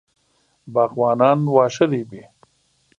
باغوانان 0.73 1.39
واښه 1.55 1.85
رېبي. 1.91 2.23